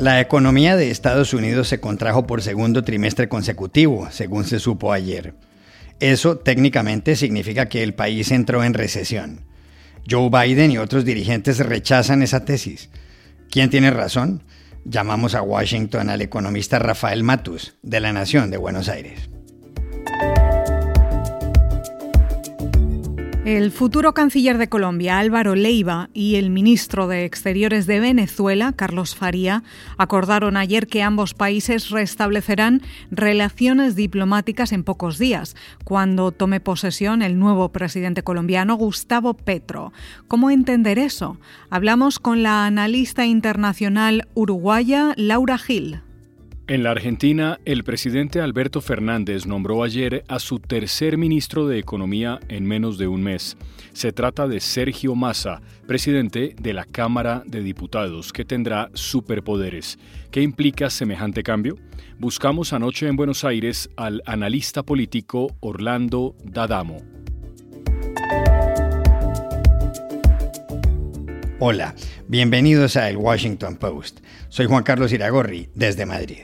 La 0.00 0.18
economía 0.18 0.76
de 0.76 0.90
Estados 0.90 1.34
Unidos 1.34 1.68
se 1.68 1.78
contrajo 1.78 2.26
por 2.26 2.40
segundo 2.40 2.82
trimestre 2.82 3.28
consecutivo, 3.28 4.08
según 4.10 4.44
se 4.44 4.58
supo 4.58 4.94
ayer. 4.94 5.34
Eso 6.00 6.38
técnicamente 6.38 7.16
significa 7.16 7.68
que 7.68 7.82
el 7.82 7.92
país 7.92 8.30
entró 8.30 8.64
en 8.64 8.72
recesión. 8.72 9.42
Joe 10.10 10.30
Biden 10.30 10.70
y 10.70 10.78
otros 10.78 11.04
dirigentes 11.04 11.58
rechazan 11.58 12.22
esa 12.22 12.46
tesis. 12.46 12.88
¿Quién 13.50 13.68
tiene 13.68 13.90
razón? 13.90 14.42
Llamamos 14.86 15.34
a 15.34 15.42
Washington 15.42 16.08
al 16.08 16.22
economista 16.22 16.78
Rafael 16.78 17.22
Matus, 17.22 17.74
de 17.82 18.00
la 18.00 18.14
Nación 18.14 18.50
de 18.50 18.56
Buenos 18.56 18.88
Aires. 18.88 19.28
El 23.50 23.72
futuro 23.72 24.14
canciller 24.14 24.58
de 24.58 24.68
Colombia, 24.68 25.18
Álvaro 25.18 25.56
Leiva, 25.56 26.08
y 26.14 26.36
el 26.36 26.50
ministro 26.50 27.08
de 27.08 27.24
Exteriores 27.24 27.88
de 27.88 27.98
Venezuela, 27.98 28.72
Carlos 28.76 29.16
Faría, 29.16 29.64
acordaron 29.98 30.56
ayer 30.56 30.86
que 30.86 31.02
ambos 31.02 31.34
países 31.34 31.90
restablecerán 31.90 32.80
relaciones 33.10 33.96
diplomáticas 33.96 34.70
en 34.70 34.84
pocos 34.84 35.18
días, 35.18 35.56
cuando 35.82 36.30
tome 36.30 36.60
posesión 36.60 37.22
el 37.22 37.40
nuevo 37.40 37.72
presidente 37.72 38.22
colombiano, 38.22 38.76
Gustavo 38.76 39.34
Petro. 39.34 39.92
¿Cómo 40.28 40.52
entender 40.52 41.00
eso? 41.00 41.40
Hablamos 41.70 42.20
con 42.20 42.44
la 42.44 42.66
analista 42.66 43.26
internacional 43.26 44.28
uruguaya 44.34 45.12
Laura 45.16 45.58
Gil. 45.58 46.02
En 46.70 46.84
la 46.84 46.92
Argentina, 46.92 47.58
el 47.64 47.82
presidente 47.82 48.40
Alberto 48.40 48.80
Fernández 48.80 49.44
nombró 49.44 49.82
ayer 49.82 50.22
a 50.28 50.38
su 50.38 50.60
tercer 50.60 51.18
ministro 51.18 51.66
de 51.66 51.80
Economía 51.80 52.38
en 52.46 52.64
menos 52.64 52.96
de 52.96 53.08
un 53.08 53.24
mes. 53.24 53.56
Se 53.92 54.12
trata 54.12 54.46
de 54.46 54.60
Sergio 54.60 55.16
Massa, 55.16 55.62
presidente 55.88 56.54
de 56.62 56.72
la 56.72 56.84
Cámara 56.84 57.42
de 57.44 57.64
Diputados, 57.64 58.32
que 58.32 58.44
tendrá 58.44 58.88
superpoderes. 58.94 59.98
¿Qué 60.30 60.42
implica 60.42 60.90
semejante 60.90 61.42
cambio? 61.42 61.76
Buscamos 62.20 62.72
anoche 62.72 63.08
en 63.08 63.16
Buenos 63.16 63.42
Aires 63.42 63.90
al 63.96 64.22
analista 64.24 64.84
político 64.84 65.48
Orlando 65.58 66.36
Dadamo. 66.44 66.98
Hola, 71.58 71.96
bienvenidos 72.28 72.96
a 72.96 73.10
El 73.10 73.16
Washington 73.16 73.74
Post. 73.74 74.20
Soy 74.50 74.66
Juan 74.66 74.84
Carlos 74.84 75.12
Iragorri, 75.12 75.68
desde 75.74 76.06
Madrid. 76.06 76.42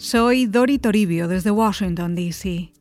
Soy 0.00 0.46
Dori 0.46 0.78
Toribio 0.78 1.26
desde 1.26 1.50
Washington, 1.50 2.14
D.C. 2.14 2.72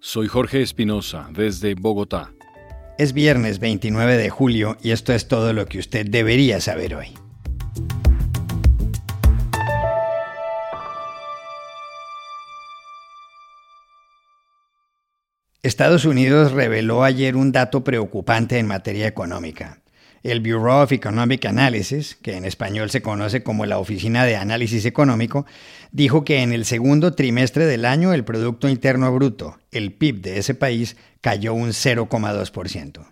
Soy 0.00 0.28
Jorge 0.28 0.60
Espinosa 0.60 1.30
desde 1.32 1.74
Bogotá. 1.74 2.34
Es 2.98 3.14
viernes 3.14 3.58
29 3.58 4.18
de 4.18 4.28
julio 4.28 4.76
y 4.82 4.90
esto 4.90 5.14
es 5.14 5.28
todo 5.28 5.54
lo 5.54 5.64
que 5.64 5.78
usted 5.78 6.06
debería 6.06 6.60
saber 6.60 6.94
hoy. 6.94 7.14
Estados 15.62 16.04
Unidos 16.04 16.52
reveló 16.52 17.02
ayer 17.02 17.34
un 17.34 17.50
dato 17.50 17.82
preocupante 17.82 18.58
en 18.58 18.66
materia 18.66 19.06
económica. 19.06 19.80
El 20.22 20.40
Bureau 20.40 20.82
of 20.82 20.92
Economic 20.92 21.46
Analysis, 21.46 22.16
que 22.16 22.36
en 22.36 22.44
español 22.44 22.90
se 22.90 23.02
conoce 23.02 23.42
como 23.42 23.66
la 23.66 23.78
Oficina 23.78 24.24
de 24.24 24.36
Análisis 24.36 24.84
Económico, 24.84 25.46
dijo 25.92 26.24
que 26.24 26.42
en 26.42 26.52
el 26.52 26.64
segundo 26.64 27.12
trimestre 27.12 27.66
del 27.66 27.84
año 27.84 28.12
el 28.12 28.24
Producto 28.24 28.68
Interno 28.68 29.12
Bruto, 29.14 29.58
el 29.70 29.92
PIB 29.92 30.20
de 30.20 30.38
ese 30.38 30.54
país, 30.54 30.96
cayó 31.20 31.54
un 31.54 31.70
0,2%. 31.70 33.06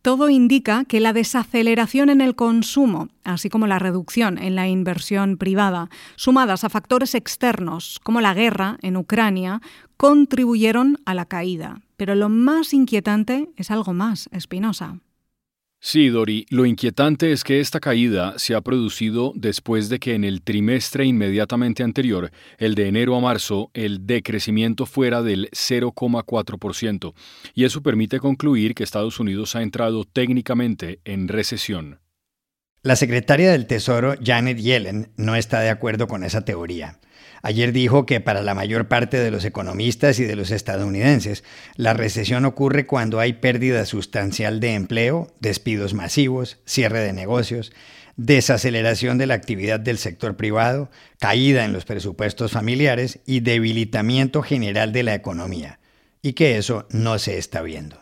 Todo 0.00 0.30
indica 0.30 0.84
que 0.84 1.00
la 1.00 1.12
desaceleración 1.12 2.08
en 2.08 2.20
el 2.20 2.36
consumo, 2.36 3.08
así 3.24 3.48
como 3.48 3.66
la 3.66 3.80
reducción 3.80 4.38
en 4.38 4.54
la 4.54 4.68
inversión 4.68 5.36
privada, 5.36 5.90
sumadas 6.14 6.62
a 6.62 6.68
factores 6.68 7.14
externos 7.14 8.00
como 8.02 8.20
la 8.20 8.32
guerra 8.32 8.78
en 8.82 8.96
Ucrania, 8.96 9.60
contribuyeron 9.96 10.98
a 11.04 11.14
la 11.14 11.26
caída. 11.26 11.80
Pero 11.96 12.14
lo 12.14 12.28
más 12.28 12.72
inquietante 12.72 13.50
es 13.56 13.72
algo 13.72 13.92
más, 13.92 14.28
Espinosa. 14.32 15.00
Sí, 15.80 16.08
Dori, 16.08 16.44
lo 16.50 16.66
inquietante 16.66 17.30
es 17.30 17.44
que 17.44 17.60
esta 17.60 17.78
caída 17.78 18.36
se 18.36 18.56
ha 18.56 18.60
producido 18.60 19.32
después 19.36 19.88
de 19.88 20.00
que 20.00 20.14
en 20.14 20.24
el 20.24 20.42
trimestre 20.42 21.04
inmediatamente 21.04 21.84
anterior, 21.84 22.32
el 22.58 22.74
de 22.74 22.88
enero 22.88 23.14
a 23.14 23.20
marzo, 23.20 23.70
el 23.74 24.04
decrecimiento 24.04 24.86
fuera 24.86 25.22
del 25.22 25.48
0,4%, 25.52 27.14
y 27.54 27.64
eso 27.64 27.80
permite 27.80 28.18
concluir 28.18 28.74
que 28.74 28.82
Estados 28.82 29.20
Unidos 29.20 29.54
ha 29.54 29.62
entrado 29.62 30.04
técnicamente 30.04 31.00
en 31.04 31.28
recesión. 31.28 32.00
La 32.82 32.96
secretaria 32.96 33.52
del 33.52 33.66
Tesoro, 33.66 34.14
Janet 34.20 34.58
Yellen, 34.58 35.12
no 35.16 35.36
está 35.36 35.60
de 35.60 35.70
acuerdo 35.70 36.08
con 36.08 36.24
esa 36.24 36.44
teoría. 36.44 36.98
Ayer 37.42 37.72
dijo 37.72 38.06
que 38.06 38.20
para 38.20 38.42
la 38.42 38.54
mayor 38.54 38.88
parte 38.88 39.18
de 39.18 39.30
los 39.30 39.44
economistas 39.44 40.18
y 40.18 40.24
de 40.24 40.36
los 40.36 40.50
estadounidenses, 40.50 41.44
la 41.76 41.94
recesión 41.94 42.44
ocurre 42.44 42.86
cuando 42.86 43.20
hay 43.20 43.34
pérdida 43.34 43.84
sustancial 43.84 44.60
de 44.60 44.74
empleo, 44.74 45.28
despidos 45.40 45.94
masivos, 45.94 46.58
cierre 46.64 47.00
de 47.00 47.12
negocios, 47.12 47.72
desaceleración 48.16 49.16
de 49.16 49.26
la 49.26 49.34
actividad 49.34 49.78
del 49.78 49.96
sector 49.96 50.36
privado, 50.36 50.90
caída 51.20 51.64
en 51.64 51.72
los 51.72 51.84
presupuestos 51.84 52.52
familiares 52.52 53.20
y 53.26 53.40
debilitamiento 53.40 54.42
general 54.42 54.92
de 54.92 55.04
la 55.04 55.14
economía, 55.14 55.78
y 56.20 56.32
que 56.32 56.58
eso 56.58 56.86
no 56.90 57.18
se 57.18 57.38
está 57.38 57.62
viendo. 57.62 57.96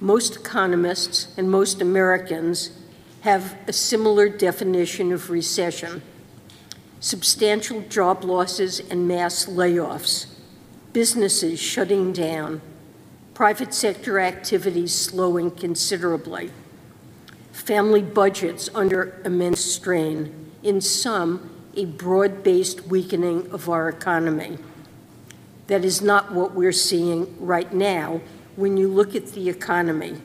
Most 0.00 0.36
economists 0.36 1.28
and 1.36 1.50
most 1.50 1.82
Americans 1.82 2.72
have 3.22 3.54
a 3.68 3.72
similar 3.72 4.30
definition 4.30 5.12
of 5.12 5.28
recession. 5.28 6.00
Substantial 7.00 7.80
job 7.82 8.24
losses 8.24 8.78
and 8.78 9.08
mass 9.08 9.46
layoffs, 9.46 10.26
businesses 10.92 11.58
shutting 11.58 12.12
down, 12.12 12.60
private 13.32 13.72
sector 13.72 14.20
activities 14.20 14.94
slowing 14.94 15.50
considerably, 15.50 16.50
family 17.52 18.02
budgets 18.02 18.68
under 18.74 19.20
immense 19.24 19.64
strain, 19.64 20.52
in 20.62 20.80
sum, 20.80 21.50
a 21.74 21.86
broad 21.86 22.42
based 22.42 22.86
weakening 22.86 23.50
of 23.50 23.68
our 23.68 23.88
economy. 23.88 24.58
That 25.68 25.84
is 25.84 26.02
not 26.02 26.32
what 26.32 26.52
we're 26.54 26.72
seeing 26.72 27.34
right 27.38 27.72
now 27.72 28.20
when 28.56 28.76
you 28.76 28.88
look 28.88 29.14
at 29.14 29.28
the 29.28 29.48
economy. 29.48 30.20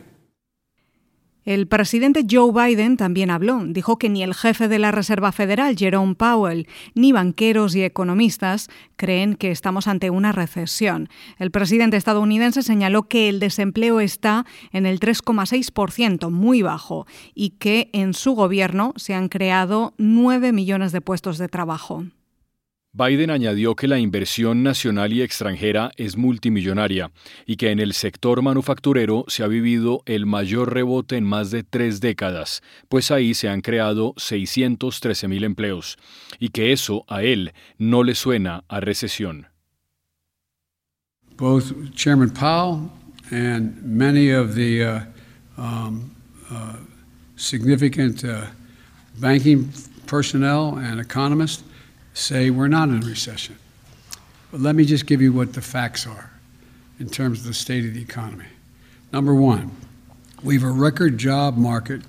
El 1.46 1.68
presidente 1.68 2.26
Joe 2.28 2.52
Biden 2.52 2.98
también 2.98 3.30
habló. 3.30 3.64
Dijo 3.64 4.00
que 4.00 4.10
ni 4.10 4.24
el 4.24 4.34
jefe 4.34 4.68
de 4.68 4.80
la 4.80 4.92
Reserva 4.92 5.32
Federal, 5.32 5.78
Jerome 5.78 6.16
Powell, 6.16 6.68
ni 6.96 7.12
banqueros 7.12 7.76
y 7.76 7.84
economistas 7.84 8.68
creen 8.96 9.36
que 9.36 9.52
estamos 9.52 9.88
ante 9.88 10.10
una 10.10 10.32
recesión. 10.32 11.08
El 11.38 11.52
presidente 11.52 11.98
estadounidense 11.98 12.64
señaló 12.64 13.04
que 13.04 13.30
el 13.30 13.40
desempleo 13.40 14.00
está 14.00 14.44
en 14.72 14.88
el 14.88 15.00
3,6%, 15.00 16.32
muy 16.32 16.64
bajo, 16.64 17.06
y 17.36 17.52
que 17.52 17.92
en 17.94 18.16
su 18.16 18.34
gobierno 18.34 18.94
se 18.96 19.14
han 19.14 19.30
creado 19.30 19.94
9 20.00 20.52
millones 20.52 20.92
de 20.94 21.02
puestos 21.02 21.38
de 21.38 21.48
trabajo. 21.48 22.06
Biden 22.98 23.30
añadió 23.30 23.76
que 23.76 23.90
la 23.90 24.00
inversión 24.00 24.64
nacional 24.64 25.12
y 25.12 25.22
extranjera 25.22 25.92
es 25.98 26.16
multimillonaria 26.16 27.12
y 27.46 27.58
que 27.58 27.72
en 27.72 27.80
el 27.82 27.92
sector 27.92 28.42
manufacturero 28.42 29.26
se 29.28 29.44
ha 29.44 29.48
vivido 29.48 30.02
el 30.06 30.26
mayor 30.26 30.74
rebote 30.74 31.18
en 31.18 31.26
más 31.26 31.52
de 31.52 31.64
tres 31.64 32.00
décadas, 32.00 32.64
pues 32.88 33.12
ahí 33.12 33.34
se 33.34 33.50
han 33.50 33.60
creado 33.60 34.14
613 34.16 35.28
mil 35.28 35.44
empleos, 35.44 35.98
y 36.40 36.50
que 36.50 36.72
eso 36.72 37.04
a 37.10 37.24
él 37.24 37.52
no 37.78 38.02
le 38.02 38.16
suena 38.16 38.64
a 38.70 38.80
recesión. 38.80 39.48
Both 41.36 41.74
Chairman 41.96 42.30
Powell 42.30 42.90
and 43.30 43.76
many 43.84 44.32
of 44.32 44.56
the 44.56 44.86
uh, 44.86 45.02
um, 45.58 46.16
uh, 46.50 46.78
significant 47.36 48.24
uh, 48.24 48.46
banking 49.20 49.70
personnel 50.08 50.78
and 50.78 51.02
economists 51.02 51.65
say 52.16 52.50
we're 52.50 52.68
not 52.68 52.90
in 52.90 53.04
a 53.04 53.06
recession. 53.06 53.58
But 54.52 54.62
let 54.62 54.76
me 54.76 54.86
just 54.86 55.06
give 55.06 55.22
you 55.22 55.32
what 55.32 55.54
the 55.54 55.62
facts 55.62 56.08
are. 56.08 56.32
in 56.98 57.10
terms 57.10 57.42
of 57.42 57.46
the 57.46 57.54
state 57.54 57.84
of 57.84 57.94
the 57.94 58.02
economy. 58.02 58.46
Number 59.12 59.36
one, 59.36 59.70
we 60.42 60.54
have 60.56 60.64
a 60.64 60.72
record 60.72 61.18
job 61.18 61.58
market 61.58 62.02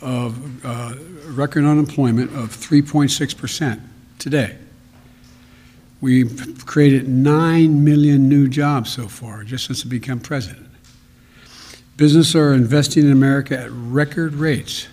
of 0.00 0.64
uh, 0.66 0.94
record 1.26 1.64
unemployment 1.64 2.34
of 2.34 2.50
3.6% 2.50 3.80
today. 4.18 4.56
We've 6.00 6.66
created 6.66 7.08
9 7.08 7.84
million 7.84 8.28
new 8.28 8.48
jobs 8.48 8.90
so 8.90 9.06
far, 9.06 9.44
just 9.44 9.66
since 9.66 9.84
I 9.84 9.88
became 9.88 10.18
president. 10.18 10.66
Businesses 11.96 12.34
are 12.34 12.52
investing 12.52 13.04
in 13.04 13.12
America 13.12 13.56
at 13.56 13.70
record 13.70 14.34
rates. 14.34 14.88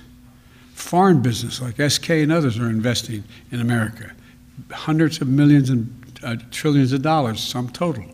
Foreign 0.75 1.21
business 1.21 1.61
like 1.61 1.81
SK 1.89 2.09
and 2.09 2.31
others 2.31 2.59
are 2.59 2.69
investing 2.69 3.23
in 3.51 3.61
America. 3.61 4.11
Hundreds 4.71 5.21
of 5.21 5.27
millions 5.27 5.69
and 5.69 5.93
uh, 6.23 6.35
trillions 6.51 6.93
of 6.93 7.01
dollars, 7.01 7.39
sum 7.39 7.69
total. 7.69 8.05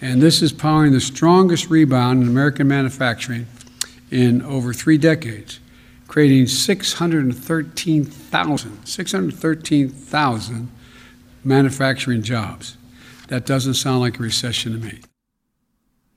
And 0.00 0.22
this 0.22 0.40
is 0.42 0.52
powering 0.52 0.92
the 0.92 1.00
strongest 1.00 1.68
rebound 1.68 2.22
in 2.22 2.28
American 2.28 2.68
manufacturing 2.68 3.48
in 4.10 4.42
over 4.42 4.72
three 4.72 4.98
decades, 4.98 5.58
creating 6.08 6.46
613,000, 6.46 8.86
613,000 8.86 10.70
manufacturing 11.44 12.22
jobs. 12.22 12.78
That 13.28 13.46
doesn't 13.46 13.74
sound 13.74 14.00
like 14.00 14.18
a 14.18 14.22
recession 14.22 14.72
to 14.72 14.78
me. 14.78 15.00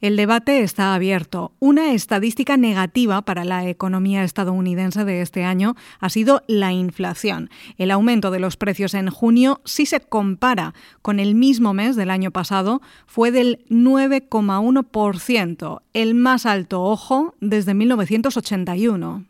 El 0.03 0.17
debate 0.17 0.61
está 0.63 0.93
abierto. 0.95 1.53
Una 1.59 1.93
estadística 1.93 2.57
negativa 2.57 3.21
para 3.21 3.45
la 3.45 3.69
economía 3.69 4.25
estadounidense 4.25 5.05
de 5.05 5.21
este 5.21 5.45
año 5.45 5.77
ha 6.01 6.09
sido 6.09 6.43
la 6.45 6.73
inflación. 6.73 7.49
El 7.77 7.89
aumento 7.89 8.29
de 8.29 8.39
los 8.39 8.57
precios 8.57 8.95
en 8.95 9.09
junio, 9.09 9.61
si 9.63 9.85
se 9.85 10.01
compara 10.01 10.73
con 11.01 11.21
el 11.21 11.35
mismo 11.35 11.73
mes 11.73 11.95
del 11.95 12.09
año 12.09 12.31
pasado, 12.31 12.81
fue 13.07 13.31
del 13.31 13.63
9,1%, 13.69 15.81
el 15.93 16.15
más 16.15 16.45
alto, 16.45 16.83
ojo, 16.83 17.35
desde 17.39 17.73
1981. 17.73 19.25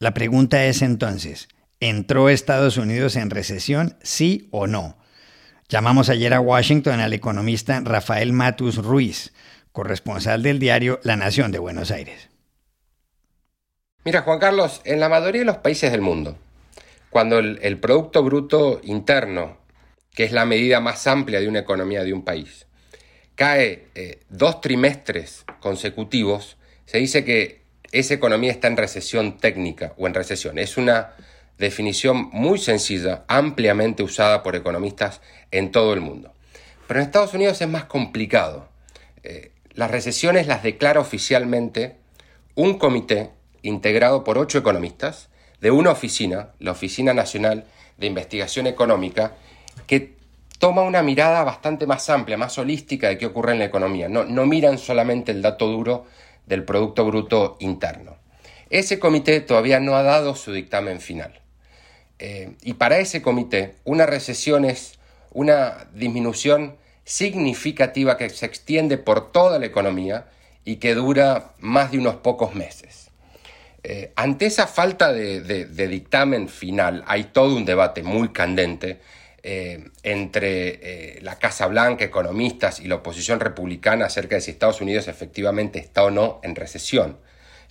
La 0.00 0.14
pregunta 0.14 0.64
es 0.64 0.82
entonces, 0.82 1.46
¿entró 1.78 2.28
Estados 2.28 2.76
Unidos 2.76 3.14
en 3.14 3.30
recesión, 3.30 3.94
sí 4.02 4.48
o 4.50 4.66
no? 4.66 4.96
Llamamos 5.68 6.08
ayer 6.08 6.34
a 6.34 6.40
Washington 6.40 6.98
al 6.98 7.12
economista 7.12 7.80
Rafael 7.84 8.32
Matus 8.32 8.78
Ruiz 8.78 9.32
corresponsal 9.72 10.42
del 10.42 10.58
diario 10.58 11.00
La 11.02 11.16
Nación 11.16 11.50
de 11.50 11.58
Buenos 11.58 11.90
Aires. 11.90 12.28
Mira, 14.04 14.22
Juan 14.22 14.38
Carlos, 14.38 14.80
en 14.84 15.00
la 15.00 15.08
mayoría 15.08 15.40
de 15.42 15.46
los 15.46 15.58
países 15.58 15.90
del 15.90 16.00
mundo, 16.00 16.36
cuando 17.10 17.38
el, 17.38 17.78
Producto 17.78 18.22
Bruto 18.22 18.80
Interno, 18.82 19.58
que 20.12 20.24
es 20.24 20.32
la 20.32 20.44
medida 20.44 20.80
más 20.80 21.06
amplia 21.06 21.40
de 21.40 21.48
una 21.48 21.60
economía 21.60 22.02
de 22.02 22.12
un 22.12 22.24
país, 22.24 22.66
cae 23.34 23.86
eh, 23.94 24.20
dos 24.28 24.60
trimestres 24.60 25.44
consecutivos, 25.60 26.56
se 26.84 26.98
dice 26.98 27.24
que 27.24 27.62
esa 27.92 28.14
economía 28.14 28.50
está 28.50 28.68
en 28.68 28.76
recesión 28.76 29.38
técnica 29.38 29.94
o 29.98 30.06
en 30.06 30.14
recesión. 30.14 30.58
Es 30.58 30.76
una 30.76 31.12
definición 31.58 32.28
muy 32.32 32.58
sencilla, 32.58 33.24
ampliamente 33.28 34.02
usada 34.02 34.42
por 34.42 34.56
economistas 34.56 35.20
en 35.50 35.70
todo 35.70 35.92
el 35.92 36.00
mundo. 36.00 36.32
Pero 36.88 37.00
en 37.00 37.06
Estados 37.06 37.34
Unidos 37.34 37.60
es 37.60 37.68
más 37.68 37.84
complicado. 37.84 38.68
Eh, 39.22 39.51
las 39.74 39.90
recesiones 39.90 40.46
las 40.46 40.62
declara 40.62 41.00
oficialmente 41.00 41.96
un 42.54 42.78
comité 42.78 43.30
integrado 43.62 44.24
por 44.24 44.38
ocho 44.38 44.58
economistas 44.58 45.28
de 45.60 45.70
una 45.70 45.90
oficina, 45.90 46.50
la 46.58 46.72
Oficina 46.72 47.14
Nacional 47.14 47.64
de 47.96 48.06
Investigación 48.06 48.66
Económica, 48.66 49.34
que 49.86 50.16
toma 50.58 50.82
una 50.82 51.02
mirada 51.02 51.44
bastante 51.44 51.86
más 51.86 52.10
amplia, 52.10 52.36
más 52.36 52.58
holística 52.58 53.08
de 53.08 53.18
qué 53.18 53.26
ocurre 53.26 53.52
en 53.52 53.60
la 53.60 53.64
economía. 53.64 54.08
No, 54.08 54.46
miran 54.46 54.78
solamente 54.78 55.32
el 55.32 55.40
dato 55.40 55.68
duro 55.68 56.06
del 56.46 56.64
Producto 56.64 57.04
Bruto 57.04 57.56
Interno. 57.60 58.16
Ese 58.70 58.98
comité 58.98 59.40
todavía 59.40 59.80
no 59.80 59.96
ha 59.96 60.02
dado 60.02 60.34
su 60.34 60.52
dictamen 60.52 61.00
final. 61.00 61.40
Eh, 62.18 62.56
y 62.62 62.74
para 62.74 62.98
ese 62.98 63.22
comité, 63.22 63.76
una 63.84 64.06
recesión 64.06 64.64
es 64.64 64.98
una 65.30 65.86
disminución 65.94 66.76
significativa 67.04 68.16
que 68.16 68.30
se 68.30 68.46
extiende 68.46 68.98
por 68.98 69.32
toda 69.32 69.58
la 69.58 69.66
economía 69.66 70.26
y 70.64 70.76
que 70.76 70.94
dura 70.94 71.52
más 71.58 71.90
de 71.90 71.98
unos 71.98 72.16
pocos 72.16 72.54
meses. 72.54 73.10
Eh, 73.84 74.12
ante 74.14 74.46
esa 74.46 74.68
falta 74.68 75.12
de, 75.12 75.66
dictamen 75.88 76.48
final 76.48 77.02
hay 77.08 77.24
todo 77.24 77.56
un 77.56 77.64
debate 77.64 78.04
muy 78.04 78.28
candente 78.28 79.00
eh, 79.42 79.88
entre 80.04 81.16
eh, 81.16 81.18
la 81.22 81.40
Casa 81.40 81.66
Blanca, 81.66 82.04
economistas 82.04 82.78
y 82.78 82.86
la 82.86 82.96
oposición 82.96 83.40
republicana 83.40 84.06
acerca 84.06 84.36
de 84.36 84.40
si 84.40 84.52
Estados 84.52 84.80
Unidos 84.80 85.08
efectivamente 85.08 85.80
está 85.80 86.04
o 86.04 86.10
no 86.12 86.40
en 86.44 86.54
recesión. 86.54 87.18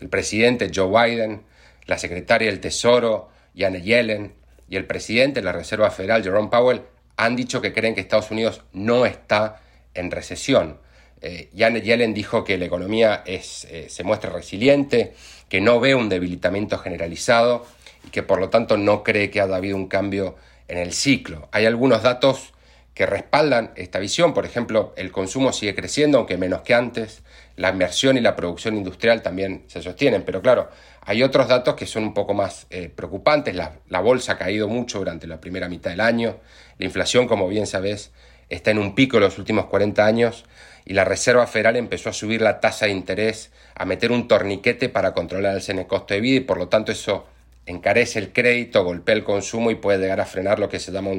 El 0.01 0.09
presidente 0.09 0.69
Joe 0.73 0.89
Biden, 0.89 1.43
la 1.85 1.97
secretaria 1.97 2.49
del 2.49 2.59
Tesoro, 2.59 3.29
Janet 3.55 3.83
Yellen, 3.83 4.33
y 4.67 4.75
el 4.75 4.85
presidente 4.85 5.39
de 5.39 5.45
la 5.45 5.51
Reserva 5.53 5.91
Federal, 5.91 6.23
Jerome 6.23 6.49
Powell, 6.49 6.81
han 7.21 7.35
dicho 7.35 7.61
que 7.61 7.71
creen 7.71 7.93
que 7.93 8.01
Estados 8.01 8.31
Unidos 8.31 8.63
no 8.73 9.05
está 9.05 9.61
en 9.93 10.09
recesión. 10.09 10.79
Eh, 11.21 11.51
Yellen 11.53 12.15
dijo 12.15 12.43
que 12.43 12.57
la 12.57 12.65
economía 12.65 13.21
es, 13.27 13.65
eh, 13.65 13.89
se 13.89 14.03
muestra 14.03 14.31
resiliente, 14.31 15.13
que 15.47 15.61
no 15.61 15.79
ve 15.79 15.93
un 15.93 16.09
debilitamiento 16.09 16.79
generalizado 16.79 17.67
y 18.07 18.09
que 18.09 18.23
por 18.23 18.39
lo 18.39 18.49
tanto 18.49 18.75
no 18.75 19.03
cree 19.03 19.29
que 19.29 19.39
haya 19.39 19.55
habido 19.55 19.77
un 19.77 19.87
cambio 19.87 20.35
en 20.67 20.79
el 20.79 20.93
ciclo. 20.93 21.47
Hay 21.51 21.67
algunos 21.67 22.01
datos 22.01 22.53
que 22.95 23.05
respaldan 23.05 23.71
esta 23.75 23.99
visión, 23.99 24.33
por 24.33 24.45
ejemplo, 24.45 24.91
el 24.97 25.11
consumo 25.11 25.53
sigue 25.53 25.75
creciendo, 25.75 26.17
aunque 26.17 26.37
menos 26.37 26.61
que 26.63 26.73
antes, 26.73 27.21
la 27.55 27.69
inversión 27.69 28.17
y 28.17 28.21
la 28.21 28.35
producción 28.35 28.75
industrial 28.75 29.21
también 29.21 29.63
se 29.67 29.83
sostienen, 29.83 30.23
pero 30.23 30.41
claro, 30.41 30.69
hay 31.03 31.23
otros 31.23 31.47
datos 31.47 31.75
que 31.75 31.87
son 31.87 32.03
un 32.03 32.13
poco 32.13 32.33
más 32.33 32.67
eh, 32.69 32.89
preocupantes. 32.93 33.55
La, 33.55 33.99
bolsa 34.01 34.33
ha 34.33 34.37
caído 34.37 34.67
mucho 34.67 34.99
durante 34.99 35.25
la 35.25 35.41
primera 35.41 35.67
mitad 35.67 35.89
del 35.89 35.99
año. 35.99 36.37
La 36.77 36.85
inflación, 36.85 37.27
como 37.27 37.47
bien 37.47 37.65
sabes, 37.65 38.11
está 38.49 38.71
en 38.71 38.77
un 38.77 38.93
pico 38.93 39.17
en 39.17 39.23
los 39.23 39.39
últimos 39.39 39.65
40 39.65 40.05
años 40.05 40.45
y 40.85 40.93
la 40.93 41.03
Reserva 41.03 41.47
Federal 41.47 41.75
empezó 41.75 42.09
a 42.09 42.13
subir 42.13 42.41
la 42.41 42.59
tasa 42.59 42.85
de 42.85 42.91
interés, 42.91 43.51
a 43.75 43.85
meter 43.85 44.11
un 44.11 44.27
torniquete 44.27 44.89
para 44.89 45.13
controlar 45.13 45.59
el 45.65 45.87
costo 45.87 46.13
de 46.13 46.21
vida 46.21 46.37
y 46.37 46.41
por 46.41 46.57
lo 46.57 46.67
tanto 46.67 46.91
eso 46.91 47.25
encarece 47.65 48.19
el 48.19 48.31
crédito, 48.31 48.83
golpea 48.83 49.15
el 49.15 49.23
consumo 49.23 49.71
y 49.71 49.75
puede 49.75 49.99
llegar 49.99 50.19
a 50.19 50.25
frenar 50.25 50.59
lo 50.59 50.69
que 50.69 50.79
se 50.79 50.91
llama 50.91 51.11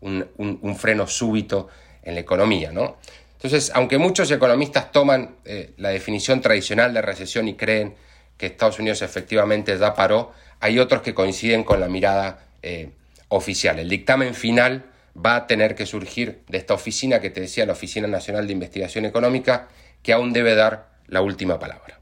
un, 0.00 0.76
freno 0.76 1.06
súbito 1.06 1.68
en 2.02 2.14
la 2.14 2.20
economía. 2.20 2.72
¿no? 2.72 2.98
Entonces, 3.34 3.72
aunque 3.74 3.98
muchos 3.98 4.30
economistas 4.30 4.92
toman 4.92 5.36
eh, 5.44 5.72
la 5.78 5.90
definición 5.90 6.40
tradicional 6.40 6.92
de 6.92 7.02
recesión 7.02 7.48
y 7.48 7.54
creen 7.54 7.94
que 8.40 8.46
Estados 8.46 8.78
Unidos 8.78 9.02
efectivamente 9.02 9.76
ya 9.78 9.94
paró, 9.94 10.32
hay 10.60 10.78
otros 10.78 11.02
que 11.02 11.12
coinciden 11.12 11.62
con 11.62 11.78
la 11.78 11.88
mirada 11.88 12.46
eh, 12.62 12.88
oficial. 13.28 13.78
El 13.78 13.90
dictamen 13.90 14.34
final 14.34 14.86
va 15.14 15.36
a 15.36 15.46
tener 15.46 15.74
que 15.74 15.84
surgir 15.84 16.40
de 16.48 16.56
esta 16.56 16.72
oficina 16.72 17.20
que 17.20 17.28
te 17.28 17.42
decía, 17.42 17.66
la 17.66 17.74
Oficina 17.74 18.08
Nacional 18.08 18.46
de 18.46 18.54
Investigación 18.54 19.04
Económica, 19.04 19.68
que 20.02 20.14
aún 20.14 20.32
debe 20.32 20.54
dar 20.54 20.88
la 21.06 21.20
última 21.20 21.58
palabra. 21.58 21.99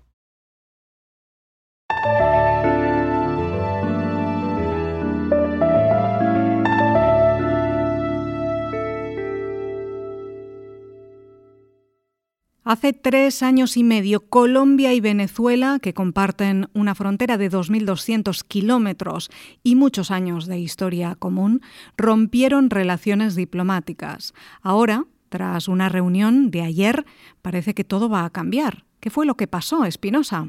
Hace 12.68 12.92
tres 12.92 13.42
años 13.42 13.78
y 13.78 13.82
medio, 13.82 14.28
Colombia 14.28 14.92
y 14.92 15.00
Venezuela, 15.00 15.78
que 15.80 15.94
comparten 15.94 16.68
una 16.74 16.94
frontera 16.94 17.38
de 17.38 17.50
2.200 17.50 18.44
kilómetros 18.46 19.30
y 19.62 19.74
muchos 19.74 20.10
años 20.10 20.46
de 20.46 20.58
historia 20.58 21.14
común, 21.14 21.62
rompieron 21.96 22.68
relaciones 22.68 23.36
diplomáticas. 23.36 24.34
Ahora, 24.60 25.06
tras 25.30 25.66
una 25.66 25.88
reunión 25.88 26.50
de 26.50 26.60
ayer, 26.60 27.06
parece 27.40 27.72
que 27.72 27.84
todo 27.84 28.10
va 28.10 28.26
a 28.26 28.30
cambiar. 28.30 28.84
¿Qué 29.00 29.08
fue 29.08 29.24
lo 29.24 29.38
que 29.38 29.46
pasó, 29.46 29.86
Espinosa? 29.86 30.48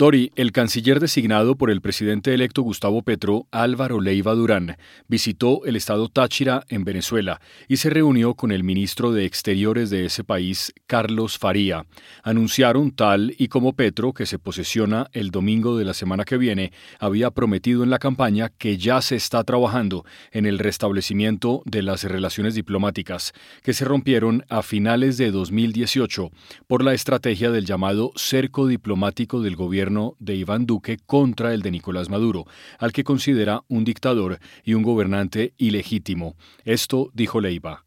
Dori, 0.00 0.32
el 0.34 0.50
canciller 0.52 0.98
designado 0.98 1.56
por 1.56 1.70
el 1.70 1.82
presidente 1.82 2.32
electo 2.32 2.62
Gustavo 2.62 3.02
Petro, 3.02 3.46
Álvaro 3.50 4.00
Leiva 4.00 4.34
Durán, 4.34 4.78
visitó 5.08 5.66
el 5.66 5.76
estado 5.76 6.08
Táchira 6.08 6.64
en 6.70 6.84
Venezuela 6.84 7.42
y 7.68 7.76
se 7.76 7.90
reunió 7.90 8.32
con 8.32 8.50
el 8.50 8.64
ministro 8.64 9.12
de 9.12 9.26
Exteriores 9.26 9.90
de 9.90 10.06
ese 10.06 10.24
país, 10.24 10.72
Carlos 10.86 11.36
Faría. 11.36 11.84
Anunciaron 12.22 12.92
tal 12.92 13.34
y 13.36 13.48
como 13.48 13.74
Petro, 13.74 14.14
que 14.14 14.24
se 14.24 14.38
posesiona 14.38 15.10
el 15.12 15.30
domingo 15.30 15.76
de 15.76 15.84
la 15.84 15.92
semana 15.92 16.24
que 16.24 16.38
viene, 16.38 16.72
había 16.98 17.30
prometido 17.30 17.84
en 17.84 17.90
la 17.90 17.98
campaña 17.98 18.48
que 18.48 18.78
ya 18.78 19.02
se 19.02 19.16
está 19.16 19.44
trabajando 19.44 20.06
en 20.32 20.46
el 20.46 20.58
restablecimiento 20.58 21.60
de 21.66 21.82
las 21.82 22.04
relaciones 22.04 22.54
diplomáticas 22.54 23.34
que 23.62 23.74
se 23.74 23.84
rompieron 23.84 24.46
a 24.48 24.62
finales 24.62 25.18
de 25.18 25.30
2018 25.30 26.30
por 26.66 26.82
la 26.82 26.94
estrategia 26.94 27.50
del 27.50 27.66
llamado 27.66 28.12
cerco 28.16 28.66
diplomático 28.66 29.42
del 29.42 29.56
gobierno 29.56 29.89
de 30.18 30.34
Iván 30.34 30.66
Duque 30.66 30.98
contra 31.04 31.52
el 31.52 31.62
de 31.62 31.70
Nicolás 31.70 32.08
Maduro, 32.08 32.46
al 32.78 32.92
que 32.92 33.04
considera 33.04 33.62
un 33.68 33.84
dictador 33.84 34.38
y 34.64 34.74
un 34.74 34.82
gobernante 34.82 35.54
ilegítimo. 35.58 36.36
Esto 36.64 37.10
dijo 37.14 37.40
Leiva. 37.40 37.84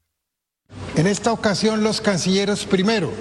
En 0.96 1.08
esta 1.08 1.32
ocasión 1.32 1.84
los 1.84 2.02
cancilleros 2.02 2.66
primero 2.66 3.12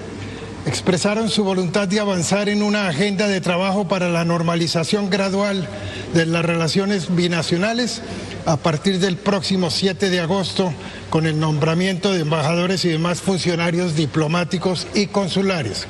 expresaron 0.67 1.29
su 1.29 1.45
voluntad 1.45 1.89
de 1.89 2.01
avanzar 2.01 2.49
en 2.49 2.63
una 2.63 2.89
agenda 2.89 3.29
de 3.29 3.41
trabajo 3.41 3.89
para 3.89 4.09
la 4.09 4.25
normalización 4.25 5.11
gradual 5.11 5.69
de 6.15 6.27
las 6.27 6.45
relaciones 6.45 7.15
binacionales 7.15 8.03
a 8.47 8.57
partir 8.57 8.99
del 8.99 9.17
próximo 9.17 9.71
7 9.71 10.11
de 10.11 10.21
agosto 10.21 10.73
con 11.11 11.27
el 11.27 11.39
nombramiento 11.39 12.13
de 12.13 12.21
embajadores 12.21 12.85
y 12.85 12.89
demás 12.89 13.21
funcionarios 13.21 13.97
diplomáticos 13.97 14.87
y 14.95 15.07
consulares. 15.07 15.87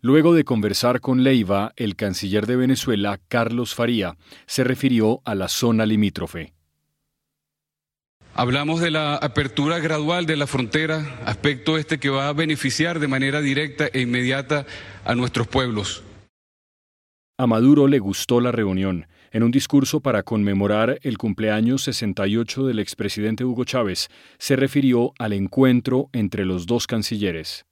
Luego 0.00 0.32
de 0.32 0.44
conversar 0.44 1.00
con 1.00 1.24
Leiva, 1.24 1.72
el 1.76 1.96
canciller 1.96 2.46
de 2.46 2.54
Venezuela, 2.54 3.18
Carlos 3.26 3.74
Faría, 3.74 4.16
se 4.46 4.62
refirió 4.62 5.20
a 5.24 5.34
la 5.34 5.48
zona 5.48 5.86
limítrofe. 5.86 6.52
Hablamos 8.34 8.80
de 8.80 8.92
la 8.92 9.16
apertura 9.16 9.80
gradual 9.80 10.24
de 10.26 10.36
la 10.36 10.46
frontera, 10.46 11.18
aspecto 11.24 11.76
este 11.76 11.98
que 11.98 12.10
va 12.10 12.28
a 12.28 12.32
beneficiar 12.32 13.00
de 13.00 13.08
manera 13.08 13.40
directa 13.40 13.88
e 13.92 14.02
inmediata 14.02 14.66
a 15.04 15.16
nuestros 15.16 15.48
pueblos. 15.48 16.04
A 17.36 17.48
Maduro 17.48 17.88
le 17.88 17.98
gustó 17.98 18.40
la 18.40 18.52
reunión. 18.52 19.08
En 19.32 19.42
un 19.42 19.50
discurso 19.50 19.98
para 19.98 20.22
conmemorar 20.22 21.00
el 21.02 21.18
cumpleaños 21.18 21.82
68 21.82 22.66
del 22.66 22.78
expresidente 22.78 23.44
Hugo 23.44 23.64
Chávez, 23.64 24.08
se 24.38 24.54
refirió 24.54 25.12
al 25.18 25.32
encuentro 25.32 26.08
entre 26.12 26.44
los 26.44 26.66
dos 26.66 26.86
cancilleres. 26.86 27.67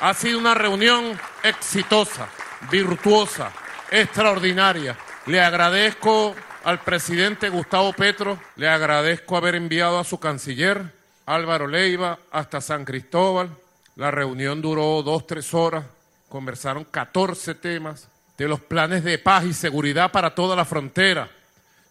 Ha 0.00 0.12
sido 0.12 0.38
una 0.38 0.54
reunión 0.54 1.18
exitosa, 1.42 2.28
virtuosa, 2.70 3.52
extraordinaria. 3.90 4.96
Le 5.26 5.40
agradezco 5.40 6.34
al 6.64 6.80
presidente 6.80 7.48
Gustavo 7.48 7.92
Petro, 7.92 8.38
le 8.56 8.68
agradezco 8.68 9.36
haber 9.36 9.54
enviado 9.54 9.98
a 9.98 10.04
su 10.04 10.18
canciller, 10.18 10.92
Álvaro 11.26 11.66
Leiva, 11.66 12.18
hasta 12.30 12.60
San 12.60 12.84
Cristóbal. 12.84 13.50
La 13.96 14.10
reunión 14.10 14.60
duró 14.60 15.02
dos, 15.02 15.26
tres 15.26 15.54
horas, 15.54 15.84
conversaron 16.28 16.84
14 16.84 17.54
temas 17.54 18.08
de 18.36 18.48
los 18.48 18.60
planes 18.60 19.04
de 19.04 19.18
paz 19.18 19.44
y 19.44 19.54
seguridad 19.54 20.10
para 20.10 20.34
toda 20.34 20.56
la 20.56 20.64
frontera. 20.64 21.30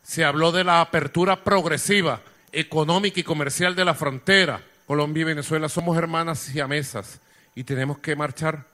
Se 0.03 0.25
habló 0.25 0.51
de 0.51 0.65
la 0.65 0.81
apertura 0.81 1.41
progresiva, 1.41 2.19
económica 2.51 3.21
y 3.21 3.23
comercial 3.23 3.75
de 3.75 3.85
la 3.85 3.93
frontera. 3.93 4.61
Colombia 4.85 5.21
y 5.21 5.25
Venezuela 5.25 5.69
somos 5.69 5.97
hermanas 5.97 6.53
y 6.53 6.59
amesas 6.59 7.21
y 7.55 7.63
tenemos 7.63 7.99
que 7.99 8.15
marchar 8.15 8.67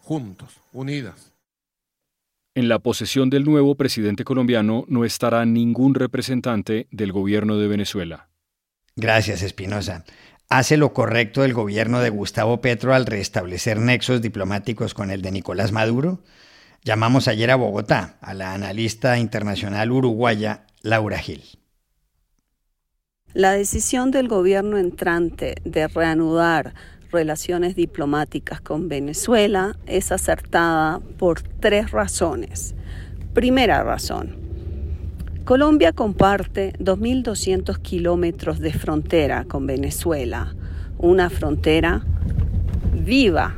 juntos, 0.00 0.60
unidas. 0.72 1.32
En 2.54 2.68
la 2.68 2.78
posesión 2.78 3.28
del 3.28 3.44
nuevo 3.44 3.74
presidente 3.74 4.24
colombiano 4.24 4.84
no 4.88 5.04
estará 5.04 5.44
ningún 5.44 5.94
representante 5.94 6.88
del 6.90 7.12
gobierno 7.12 7.58
de 7.58 7.68
Venezuela. 7.68 8.28
Gracias, 8.94 9.42
Espinosa. 9.42 10.04
¿Hace 10.48 10.76
lo 10.76 10.94
correcto 10.94 11.44
el 11.44 11.52
gobierno 11.52 12.00
de 12.00 12.08
Gustavo 12.08 12.60
Petro 12.60 12.94
al 12.94 13.04
restablecer 13.04 13.78
nexos 13.78 14.22
diplomáticos 14.22 14.94
con 14.94 15.10
el 15.10 15.20
de 15.20 15.32
Nicolás 15.32 15.72
Maduro? 15.72 16.20
Llamamos 16.82 17.26
ayer 17.26 17.50
a 17.50 17.56
Bogotá 17.56 18.16
a 18.20 18.32
la 18.32 18.54
analista 18.54 19.18
internacional 19.18 19.90
uruguaya 19.90 20.66
Laura 20.82 21.18
Gil. 21.18 21.42
La 23.34 23.52
decisión 23.52 24.12
del 24.12 24.28
gobierno 24.28 24.78
entrante 24.78 25.56
de 25.64 25.88
reanudar 25.88 26.74
relaciones 27.10 27.76
diplomáticas 27.76 28.60
con 28.60 28.88
Venezuela 28.88 29.76
es 29.86 30.12
acertada 30.12 31.00
por 31.18 31.42
tres 31.42 31.90
razones. 31.90 32.74
Primera 33.32 33.82
razón, 33.82 34.36
Colombia 35.44 35.92
comparte 35.92 36.72
2.200 36.80 37.78
kilómetros 37.78 38.58
de 38.58 38.72
frontera 38.72 39.44
con 39.44 39.66
Venezuela, 39.66 40.54
una 40.98 41.30
frontera 41.30 42.04
viva 42.92 43.54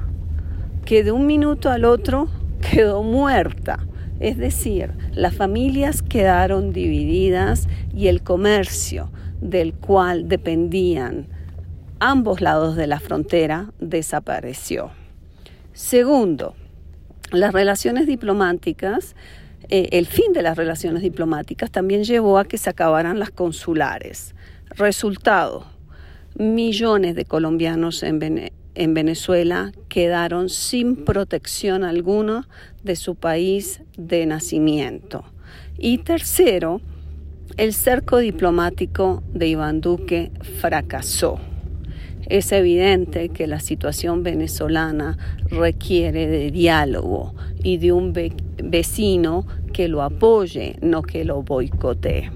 que 0.85 1.03
de 1.03 1.13
un 1.13 1.27
minuto 1.27 1.71
al 1.71 1.85
otro 1.85 2.29
quedó 2.71 3.03
muerta. 3.03 3.87
Es 4.21 4.37
decir, 4.37 4.93
las 5.13 5.35
familias 5.35 6.03
quedaron 6.03 6.73
divididas 6.73 7.69
y 7.95 8.09
el 8.09 8.23
comercio 8.23 9.11
del 9.41 9.73
cual 9.73 10.29
dependían 10.29 11.29
ambos 12.01 12.41
lados 12.41 12.77
de 12.77 12.87
la 12.87 13.01
frontera 13.01 13.73
desapareció. 13.81 14.91
Segundo, 15.73 16.55
las 17.31 17.53
relaciones 17.53 18.07
diplomáticas, 18.07 19.15
eh, 19.69 19.89
el 19.93 20.07
fin 20.07 20.33
de 20.33 20.43
las 20.43 20.57
relaciones 20.57 21.03
diplomáticas 21.03 21.71
también 21.71 22.05
llevó 22.05 22.39
a 22.39 22.45
que 22.45 22.59
se 22.59 22.71
acabaran 22.71 23.19
las 23.19 23.31
consulares. 23.31 24.35
Resultado, 24.71 25.67
millones 26.37 27.15
de 27.15 27.25
colombianos 27.25 28.03
en, 28.03 28.51
en 28.75 28.95
Venezuela 28.95 29.73
quedaron 29.89 30.49
sin 30.49 31.05
protección 31.05 31.85
alguna 31.85 32.49
de 32.83 32.97
su 32.97 33.15
país 33.15 33.83
de 33.97 34.25
nacimiento. 34.27 35.25
Y 35.77 35.99
tercero, 35.99 36.81
el 37.57 37.75
cerco 37.75 38.19
diplomático 38.19 39.23
de 39.33 39.49
Iván 39.49 39.81
Duque 39.81 40.31
fracasó. 40.61 41.41
Es 42.29 42.53
evidente 42.53 43.31
que 43.31 43.47
la 43.47 43.59
situación 43.59 44.23
venezolana 44.23 45.17
requiere 45.47 46.27
de 46.27 46.51
diálogo 46.51 47.35
y 47.63 47.79
de 47.79 47.93
un 47.93 48.13
vecino 48.63 49.47
que 49.73 49.89
lo 49.89 50.03
apoye, 50.03 50.77
no 50.83 51.03
que 51.03 51.25
lo 51.25 51.43
boicotee. 51.43 52.31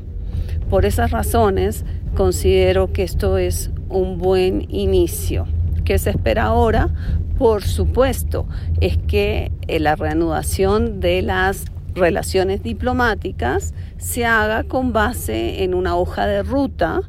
Por 0.71 0.87
esas 0.87 1.11
razones, 1.11 1.85
considero 2.15 2.93
que 2.95 3.03
esto 3.03 3.37
es 3.37 3.71
un 3.91 4.17
buen 4.17 4.67
inicio. 4.71 5.47
¿Qué 5.85 5.99
se 5.99 6.09
espera 6.09 6.45
ahora? 6.45 6.89
Por 7.37 7.63
supuesto, 7.63 8.47
es 8.81 8.97
que 8.97 9.53
eh, 9.69 9.79
la 9.79 9.97
reanudación 9.97 11.01
de 11.01 11.21
las 11.21 11.67
relaciones 11.95 12.63
diplomáticas 12.63 13.75
se 13.99 14.25
haga 14.25 14.65
con 14.65 14.95
base 14.95 15.63
en 15.65 15.75
una 15.75 15.97
hoja 15.97 16.27
de 16.27 16.43
ruta 16.43 17.03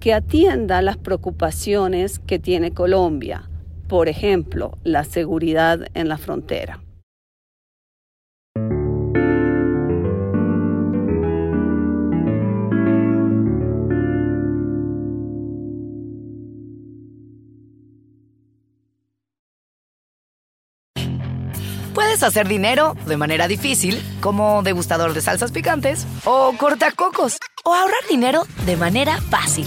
que 0.00 0.14
atienda 0.14 0.82
las 0.82 0.96
preocupaciones 0.96 2.18
que 2.18 2.38
tiene 2.38 2.72
Colombia, 2.72 3.48
por 3.86 4.08
ejemplo, 4.08 4.78
la 4.82 5.04
seguridad 5.04 5.86
en 5.94 6.08
la 6.08 6.16
frontera. 6.16 6.80
Puedes 21.94 22.22
hacer 22.22 22.48
dinero 22.48 22.96
de 23.06 23.16
manera 23.16 23.46
difícil, 23.46 24.00
como 24.20 24.62
degustador 24.62 25.12
de 25.12 25.20
salsas 25.20 25.52
picantes, 25.52 26.06
o 26.24 26.54
cortacocos, 26.56 27.36
o 27.64 27.74
ahorrar 27.74 28.08
dinero 28.08 28.44
de 28.64 28.76
manera 28.76 29.20
fácil 29.20 29.66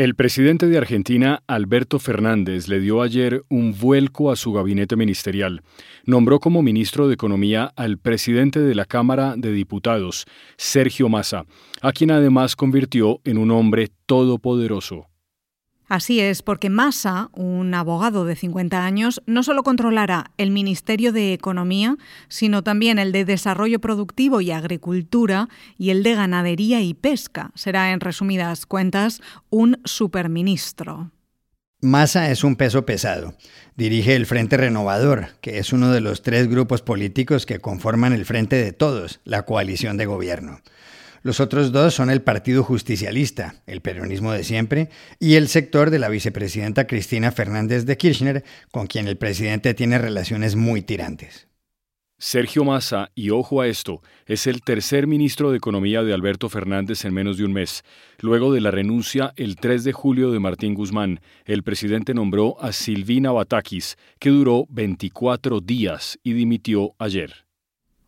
El 0.00 0.14
presidente 0.14 0.66
de 0.66 0.78
Argentina, 0.78 1.42
Alberto 1.46 1.98
Fernández, 1.98 2.68
le 2.68 2.80
dio 2.80 3.02
ayer 3.02 3.44
un 3.50 3.78
vuelco 3.78 4.30
a 4.30 4.36
su 4.36 4.50
gabinete 4.50 4.96
ministerial. 4.96 5.60
Nombró 6.06 6.40
como 6.40 6.62
ministro 6.62 7.06
de 7.06 7.12
Economía 7.12 7.70
al 7.76 7.98
presidente 7.98 8.60
de 8.60 8.74
la 8.74 8.86
Cámara 8.86 9.34
de 9.36 9.52
Diputados, 9.52 10.24
Sergio 10.56 11.10
Massa, 11.10 11.44
a 11.82 11.92
quien 11.92 12.12
además 12.12 12.56
convirtió 12.56 13.20
en 13.24 13.36
un 13.36 13.50
hombre 13.50 13.90
todopoderoso. 14.06 15.09
Así 15.90 16.20
es, 16.20 16.42
porque 16.42 16.70
Massa, 16.70 17.30
un 17.32 17.74
abogado 17.74 18.24
de 18.24 18.36
50 18.36 18.84
años, 18.84 19.20
no 19.26 19.42
solo 19.42 19.64
controlará 19.64 20.30
el 20.38 20.52
Ministerio 20.52 21.12
de 21.12 21.32
Economía, 21.32 21.96
sino 22.28 22.62
también 22.62 23.00
el 23.00 23.10
de 23.10 23.24
Desarrollo 23.24 23.80
Productivo 23.80 24.40
y 24.40 24.52
Agricultura 24.52 25.48
y 25.78 25.90
el 25.90 26.04
de 26.04 26.14
Ganadería 26.14 26.80
y 26.80 26.94
Pesca. 26.94 27.50
Será, 27.56 27.90
en 27.90 27.98
resumidas 27.98 28.66
cuentas, 28.66 29.20
un 29.50 29.80
superministro. 29.84 31.10
Massa 31.80 32.30
es 32.30 32.44
un 32.44 32.54
peso 32.54 32.86
pesado. 32.86 33.34
Dirige 33.74 34.14
el 34.14 34.26
Frente 34.26 34.56
Renovador, 34.56 35.30
que 35.40 35.58
es 35.58 35.72
uno 35.72 35.90
de 35.90 36.00
los 36.00 36.22
tres 36.22 36.46
grupos 36.46 36.82
políticos 36.82 37.46
que 37.46 37.58
conforman 37.58 38.12
el 38.12 38.26
Frente 38.26 38.62
de 38.62 38.70
Todos, 38.70 39.18
la 39.24 39.44
coalición 39.44 39.96
de 39.96 40.06
gobierno. 40.06 40.60
Los 41.22 41.38
otros 41.38 41.70
dos 41.70 41.92
son 41.94 42.08
el 42.08 42.22
Partido 42.22 42.62
Justicialista, 42.62 43.56
el 43.66 43.82
peronismo 43.82 44.32
de 44.32 44.42
siempre, 44.42 44.88
y 45.18 45.34
el 45.34 45.48
sector 45.48 45.90
de 45.90 45.98
la 45.98 46.08
vicepresidenta 46.08 46.86
Cristina 46.86 47.30
Fernández 47.30 47.84
de 47.84 47.98
Kirchner, 47.98 48.42
con 48.70 48.86
quien 48.86 49.06
el 49.06 49.18
presidente 49.18 49.74
tiene 49.74 49.98
relaciones 49.98 50.56
muy 50.56 50.80
tirantes. 50.80 51.46
Sergio 52.22 52.64
Massa, 52.64 53.10
y 53.14 53.30
ojo 53.30 53.60
a 53.60 53.66
esto, 53.66 54.02
es 54.26 54.46
el 54.46 54.62
tercer 54.62 55.06
ministro 55.06 55.50
de 55.50 55.58
Economía 55.58 56.02
de 56.02 56.14
Alberto 56.14 56.48
Fernández 56.48 57.04
en 57.04 57.12
menos 57.12 57.36
de 57.36 57.44
un 57.44 57.52
mes. 57.52 57.82
Luego 58.20 58.52
de 58.52 58.60
la 58.60 58.70
renuncia 58.70 59.32
el 59.36 59.56
3 59.56 59.84
de 59.84 59.92
julio 59.92 60.30
de 60.30 60.38
Martín 60.38 60.74
Guzmán, 60.74 61.20
el 61.44 61.62
presidente 61.62 62.14
nombró 62.14 62.62
a 62.62 62.72
Silvina 62.72 63.32
Batakis, 63.32 63.96
que 64.18 64.30
duró 64.30 64.66
24 64.70 65.60
días 65.60 66.18
y 66.22 66.34
dimitió 66.34 66.94
ayer. 66.98 67.49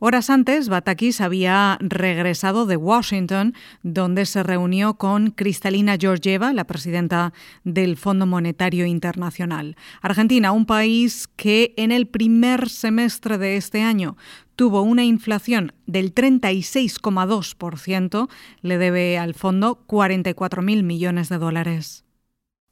Horas 0.05 0.31
antes, 0.31 0.69
Batakis 0.69 1.21
había 1.21 1.79
regresado 1.81 2.67
de 2.67 2.75
Washington, 2.75 3.55
donde 3.85 4.27
se 4.27 4.43
reunió 4.43 4.95
con 4.95 5.31
Cristalina 5.31 5.97
Georgieva, 5.97 6.53
la 6.53 6.65
presidenta 6.65 7.33
del 7.63 7.97
Fondo 7.97 8.27
Monetario 8.27 8.85
Internacional. 8.85 9.77
Argentina, 10.01 10.51
un 10.51 10.67
país 10.67 11.29
que 11.37 11.73
en 11.77 11.93
el 11.93 12.09
primer 12.09 12.69
semestre 12.69 13.39
de 13.39 13.57
este 13.57 13.83
año 13.83 14.17
tuvo 14.57 14.83
una 14.83 15.05
inflación 15.05 15.73
del 15.87 16.13
36,2%, 16.13 18.29
le 18.61 18.79
debe 18.79 19.19
al 19.19 19.35
fondo 19.35 19.85
44.000 19.87 20.83
millones 20.83 21.29
de 21.29 21.39
dólares. 21.39 22.05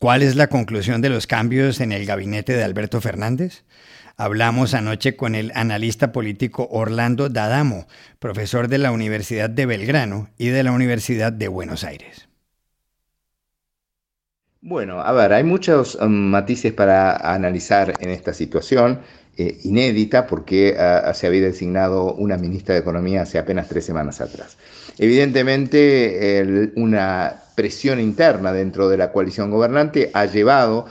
¿Cuál 0.00 0.22
es 0.22 0.34
la 0.34 0.48
conclusión 0.48 1.00
de 1.00 1.10
los 1.10 1.28
cambios 1.28 1.78
en 1.78 1.92
el 1.92 2.06
gabinete 2.06 2.54
de 2.54 2.64
Alberto 2.64 3.00
Fernández? 3.00 3.62
Hablamos 4.20 4.74
anoche 4.74 5.16
con 5.16 5.34
el 5.34 5.50
analista 5.54 6.12
político 6.12 6.68
Orlando 6.70 7.30
Dadamo, 7.30 7.86
profesor 8.18 8.68
de 8.68 8.76
la 8.76 8.92
Universidad 8.92 9.48
de 9.48 9.64
Belgrano 9.64 10.28
y 10.36 10.48
de 10.48 10.62
la 10.62 10.72
Universidad 10.72 11.32
de 11.32 11.48
Buenos 11.48 11.84
Aires. 11.84 12.28
Bueno, 14.60 15.00
a 15.00 15.10
ver, 15.12 15.32
hay 15.32 15.42
muchos 15.42 15.94
um, 15.94 16.10
matices 16.10 16.74
para 16.74 17.16
analizar 17.32 17.94
en 17.98 18.10
esta 18.10 18.34
situación. 18.34 19.00
Eh, 19.38 19.56
inédita 19.64 20.26
porque 20.26 20.76
uh, 20.76 21.14
se 21.14 21.26
había 21.26 21.40
designado 21.40 22.12
una 22.12 22.36
ministra 22.36 22.74
de 22.74 22.82
Economía 22.82 23.22
hace 23.22 23.38
apenas 23.38 23.68
tres 23.70 23.86
semanas 23.86 24.20
atrás. 24.20 24.58
Evidentemente, 24.98 26.72
una 26.76 27.44
presión 27.54 27.98
interna 27.98 28.52
dentro 28.52 28.90
de 28.90 28.98
la 28.98 29.12
coalición 29.12 29.50
gobernante 29.50 30.10
ha 30.12 30.26
llevado 30.26 30.84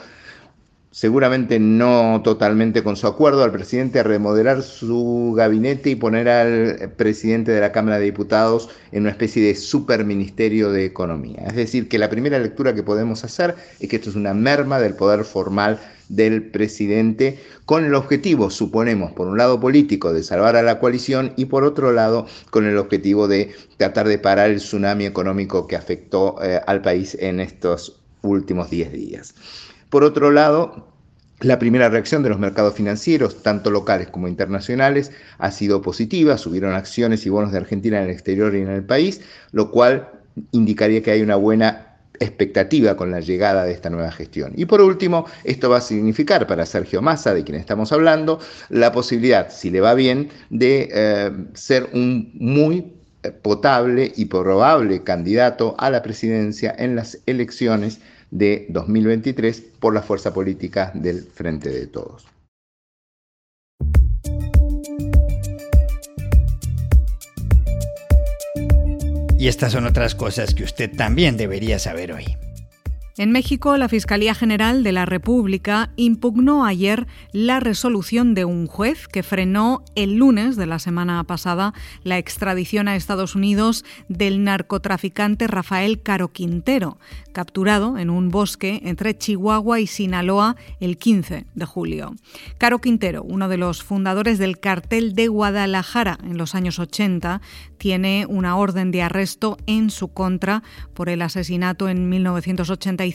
seguramente 0.90 1.60
no 1.60 2.20
totalmente 2.24 2.82
con 2.82 2.96
su 2.96 3.06
acuerdo, 3.06 3.44
al 3.44 3.52
presidente 3.52 4.00
a 4.00 4.02
remodelar 4.02 4.62
su 4.62 5.34
gabinete 5.36 5.90
y 5.90 5.94
poner 5.94 6.28
al 6.28 6.92
presidente 6.96 7.52
de 7.52 7.60
la 7.60 7.72
Cámara 7.72 7.98
de 7.98 8.06
Diputados 8.06 8.68
en 8.90 9.02
una 9.02 9.10
especie 9.10 9.42
de 9.42 9.54
superministerio 9.54 10.72
de 10.72 10.84
Economía. 10.84 11.44
Es 11.46 11.54
decir, 11.54 11.88
que 11.88 11.98
la 11.98 12.10
primera 12.10 12.38
lectura 12.38 12.74
que 12.74 12.82
podemos 12.82 13.22
hacer 13.24 13.54
es 13.78 13.88
que 13.88 13.96
esto 13.96 14.10
es 14.10 14.16
una 14.16 14.34
merma 14.34 14.80
del 14.80 14.94
poder 14.94 15.24
formal 15.24 15.78
del 16.08 16.50
presidente 16.50 17.38
con 17.66 17.84
el 17.84 17.94
objetivo, 17.94 18.50
suponemos, 18.50 19.12
por 19.12 19.28
un 19.28 19.38
lado 19.38 19.60
político, 19.60 20.12
de 20.12 20.24
salvar 20.24 20.56
a 20.56 20.62
la 20.62 20.80
coalición 20.80 21.32
y 21.36 21.44
por 21.44 21.62
otro 21.62 21.92
lado 21.92 22.26
con 22.50 22.66
el 22.66 22.76
objetivo 22.76 23.28
de 23.28 23.54
tratar 23.76 24.08
de 24.08 24.18
parar 24.18 24.50
el 24.50 24.56
tsunami 24.56 25.06
económico 25.06 25.68
que 25.68 25.76
afectó 25.76 26.36
eh, 26.42 26.60
al 26.66 26.82
país 26.82 27.16
en 27.20 27.38
estos 27.38 28.00
últimos 28.22 28.70
10 28.70 28.92
días. 28.92 29.34
Por 29.90 30.04
otro 30.04 30.30
lado, 30.30 30.88
la 31.40 31.58
primera 31.58 31.88
reacción 31.88 32.22
de 32.22 32.28
los 32.28 32.38
mercados 32.38 32.74
financieros, 32.74 33.42
tanto 33.42 33.70
locales 33.70 34.08
como 34.08 34.28
internacionales, 34.28 35.10
ha 35.38 35.50
sido 35.50 35.82
positiva. 35.82 36.38
Subieron 36.38 36.74
acciones 36.74 37.26
y 37.26 37.30
bonos 37.30 37.52
de 37.52 37.58
Argentina 37.58 37.98
en 37.98 38.04
el 38.04 38.10
exterior 38.10 38.54
y 38.54 38.60
en 38.60 38.68
el 38.68 38.84
país, 38.84 39.20
lo 39.52 39.70
cual 39.70 40.08
indicaría 40.52 41.02
que 41.02 41.10
hay 41.10 41.22
una 41.22 41.36
buena 41.36 41.86
expectativa 42.20 42.96
con 42.96 43.10
la 43.10 43.20
llegada 43.20 43.64
de 43.64 43.72
esta 43.72 43.88
nueva 43.88 44.12
gestión. 44.12 44.52
Y 44.54 44.66
por 44.66 44.82
último, 44.82 45.24
esto 45.42 45.70
va 45.70 45.78
a 45.78 45.80
significar 45.80 46.46
para 46.46 46.66
Sergio 46.66 47.00
Massa, 47.00 47.32
de 47.32 47.42
quien 47.42 47.56
estamos 47.56 47.92
hablando, 47.92 48.38
la 48.68 48.92
posibilidad, 48.92 49.50
si 49.50 49.70
le 49.70 49.80
va 49.80 49.94
bien, 49.94 50.28
de 50.50 50.88
eh, 50.92 51.30
ser 51.54 51.88
un 51.94 52.30
muy 52.34 52.92
eh, 53.22 53.30
potable 53.30 54.12
y 54.14 54.26
probable 54.26 55.02
candidato 55.02 55.74
a 55.78 55.88
la 55.88 56.02
presidencia 56.02 56.74
en 56.78 56.94
las 56.94 57.18
elecciones 57.24 58.00
de 58.30 58.66
2023 58.70 59.60
por 59.78 59.94
la 59.94 60.02
fuerza 60.02 60.32
política 60.32 60.92
del 60.94 61.22
Frente 61.22 61.70
de 61.70 61.86
Todos. 61.86 62.26
Y 69.38 69.48
estas 69.48 69.72
son 69.72 69.86
otras 69.86 70.14
cosas 70.14 70.54
que 70.54 70.64
usted 70.64 70.94
también 70.94 71.38
debería 71.38 71.78
saber 71.78 72.12
hoy. 72.12 72.36
En 73.20 73.32
México, 73.32 73.76
la 73.76 73.90
Fiscalía 73.90 74.34
General 74.34 74.82
de 74.82 74.92
la 74.92 75.04
República 75.04 75.90
impugnó 75.96 76.64
ayer 76.64 77.06
la 77.32 77.60
resolución 77.60 78.32
de 78.32 78.46
un 78.46 78.66
juez 78.66 79.08
que 79.08 79.22
frenó 79.22 79.84
el 79.94 80.14
lunes 80.14 80.56
de 80.56 80.64
la 80.64 80.78
semana 80.78 81.22
pasada 81.24 81.74
la 82.02 82.16
extradición 82.16 82.88
a 82.88 82.96
Estados 82.96 83.34
Unidos 83.34 83.84
del 84.08 84.42
narcotraficante 84.42 85.48
Rafael 85.48 86.00
Caro 86.00 86.32
Quintero, 86.32 86.96
capturado 87.34 87.98
en 87.98 88.08
un 88.08 88.30
bosque 88.30 88.80
entre 88.84 89.14
Chihuahua 89.18 89.80
y 89.80 89.86
Sinaloa 89.86 90.56
el 90.80 90.96
15 90.96 91.44
de 91.54 91.66
julio. 91.66 92.14
Caro 92.56 92.78
Quintero, 92.78 93.22
uno 93.22 93.50
de 93.50 93.58
los 93.58 93.82
fundadores 93.82 94.38
del 94.38 94.58
cartel 94.60 95.14
de 95.14 95.28
Guadalajara 95.28 96.16
en 96.24 96.38
los 96.38 96.54
años 96.54 96.78
80, 96.78 97.42
tiene 97.76 98.24
una 98.30 98.56
orden 98.56 98.90
de 98.90 99.02
arresto 99.02 99.58
en 99.66 99.90
su 99.90 100.08
contra 100.08 100.62
por 100.94 101.10
el 101.10 101.20
asesinato 101.20 101.90
en 101.90 102.08
1985 102.08 103.09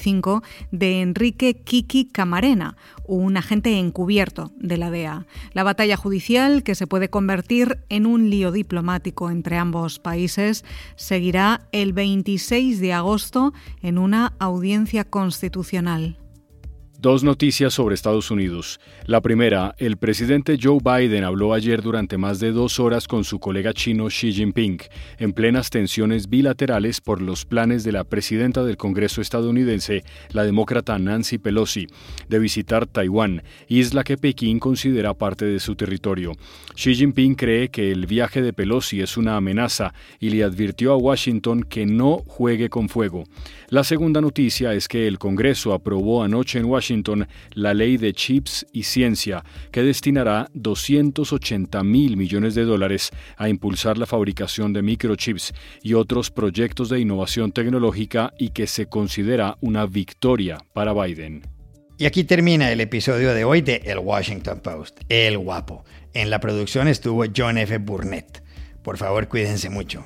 de 0.72 1.02
Enrique 1.02 1.56
Kiki 1.56 2.06
Camarena, 2.06 2.78
un 3.06 3.38
agente 3.38 3.78
encubierto 3.78 4.52
de 4.58 4.78
la 4.78 4.92
DEA. 4.92 5.26
La 5.54 5.64
batalla 5.64 5.98
judicial, 5.98 6.64
que 6.64 6.76
se 6.76 6.88
puede 6.88 7.10
convertir 7.10 7.80
en 7.90 8.06
un 8.06 8.30
lío 8.30 8.52
diplomático 8.52 9.30
entre 9.30 9.58
ambos 9.58 10.00
países, 10.00 10.66
seguirá 10.96 11.68
el 11.72 11.94
26 11.94 12.80
de 12.80 12.94
agosto 12.94 13.54
en 13.82 13.98
una 13.98 14.34
audiencia 14.40 15.04
constitucional. 15.04 16.18
Dos 16.98 17.24
noticias 17.24 17.74
sobre 17.74 17.94
Estados 17.94 18.32
Unidos. 18.32 18.80
La 19.06 19.20
primera, 19.20 19.76
el 19.78 19.98
presidente 19.98 20.58
Joe 20.60 20.80
Biden 20.82 21.26
habló 21.26 21.54
ayer 21.54 21.82
durante 21.82 22.18
más 22.18 22.40
de 22.40 22.52
dos 22.52 22.80
horas 22.80 23.08
con 23.08 23.26
su 23.26 23.38
colega 23.38 23.74
chino 23.74 24.08
Xi 24.08 24.32
Jinping, 24.32 24.80
en 25.20 25.34
plenas 25.34 25.70
tensiones 25.70 26.30
bilaterales 26.30 27.02
por 27.02 27.22
los 27.22 27.46
planes 27.46 27.84
de 27.84 27.92
la 27.92 28.06
presidenta 28.06 28.64
del 28.64 28.78
Congreso 28.78 29.20
estadounidense, 29.22 30.04
la 30.32 30.46
demócrata 30.46 30.98
Nancy 30.98 31.38
Pelosi, 31.38 31.88
de 32.30 32.40
visitar 32.40 32.88
Taiwán, 32.88 33.44
isla 33.68 34.04
que 34.04 34.18
Pekín 34.18 34.58
considera 34.60 35.14
parte 35.14 35.46
de 35.46 35.60
su 35.60 35.76
territorio. 35.76 36.32
Xi 36.76 36.96
Jinping 36.96 37.36
cree 37.36 37.70
que 37.70 37.92
el 37.92 38.08
viaje 38.08 38.42
de 38.42 38.54
Pelosi 38.54 39.02
es 39.02 39.18
una 39.18 39.36
amenaza 39.36 39.94
y 40.20 40.30
le 40.30 40.44
advirtió 40.44 40.94
a 40.94 40.98
Washington 40.98 41.64
que 41.64 41.86
no 41.86 42.24
juegue 42.26 42.70
con 42.70 42.88
fuego. 42.88 43.26
La 43.70 43.84
segunda 43.84 44.22
noticia 44.22 44.74
es 44.74 44.88
que 44.88 45.08
el 45.08 45.20
Congreso 45.20 45.74
aprobó 45.74 46.24
anoche 46.24 46.58
en 46.58 46.66
Washington 46.66 46.95
la 47.54 47.74
ley 47.74 47.98
de 47.98 48.14
chips 48.14 48.66
y 48.72 48.84
ciencia, 48.84 49.44
que 49.72 49.84
destinará 49.84 50.50
280 50.54 51.84
mil 51.84 52.18
millones 52.18 52.56
de 52.56 52.64
dólares 52.64 53.12
a 53.38 53.50
impulsar 53.50 53.98
la 53.98 54.06
fabricación 54.06 54.74
de 54.74 54.82
microchips 54.82 55.54
y 55.82 55.94
otros 55.94 56.32
proyectos 56.32 56.90
de 56.90 57.00
innovación 57.00 57.52
tecnológica 57.52 58.34
y 58.38 58.50
que 58.50 58.68
se 58.68 58.88
considera 58.88 59.58
una 59.62 59.86
victoria 59.86 60.58
para 60.74 60.94
Biden. 60.94 61.44
Y 61.98 62.06
aquí 62.06 62.24
termina 62.26 62.72
el 62.72 62.82
episodio 62.82 63.34
de 63.34 63.46
hoy 63.46 63.62
de 63.62 63.82
El 63.86 64.00
Washington 64.00 64.60
Post, 64.60 65.00
El 65.08 65.38
Guapo. 65.38 65.86
En 66.14 66.30
la 66.30 66.40
producción 66.40 66.88
estuvo 66.88 67.24
John 67.36 67.58
F. 67.58 67.78
Burnett. 67.78 68.44
Por 68.84 68.98
favor, 68.98 69.28
cuídense 69.30 69.70
mucho. 69.70 70.04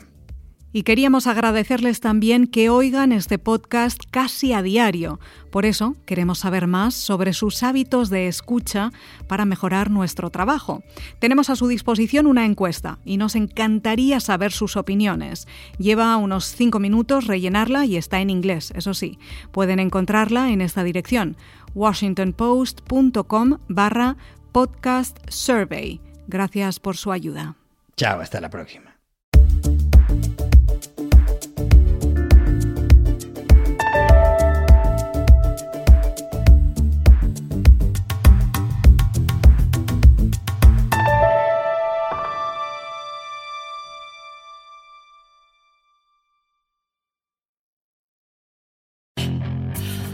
Y 0.71 0.83
queríamos 0.83 1.25
agradecerles 1.25 1.99
también 1.99 2.45
que 2.45 2.69
oigan 2.69 3.11
este 3.11 3.39
podcast 3.39 4.03
casi 4.11 4.53
a 4.53 4.61
diario. 4.61 5.19
Por 5.51 5.65
eso 5.65 5.95
queremos 6.05 6.39
saber 6.39 6.67
más 6.67 6.93
sobre 6.93 7.33
sus 7.33 7.63
hábitos 7.63 8.09
de 8.09 8.27
escucha 8.27 8.91
para 9.27 9.45
mejorar 9.45 9.89
nuestro 9.89 10.29
trabajo. 10.29 10.83
Tenemos 11.19 11.49
a 11.49 11.55
su 11.55 11.67
disposición 11.67 12.27
una 12.27 12.45
encuesta 12.45 12.99
y 13.03 13.17
nos 13.17 13.35
encantaría 13.35 14.19
saber 14.19 14.51
sus 14.51 14.77
opiniones. 14.77 15.47
Lleva 15.79 16.15
unos 16.17 16.45
cinco 16.45 16.79
minutos 16.79 17.25
rellenarla 17.25 17.85
y 17.85 17.97
está 17.97 18.19
en 18.21 18.29
inglés, 18.29 18.71
eso 18.75 18.93
sí. 18.93 19.17
Pueden 19.51 19.79
encontrarla 19.79 20.51
en 20.51 20.61
esta 20.61 20.83
dirección, 20.83 21.35
washingtonpost.com 21.73 23.57
barra 23.67 24.17
podcast 24.51 25.17
survey. 25.29 25.99
Gracias 26.27 26.79
por 26.79 26.95
su 26.95 27.11
ayuda. 27.11 27.55
Chao, 27.97 28.21
hasta 28.21 28.39
la 28.39 28.49
próxima. 28.49 28.88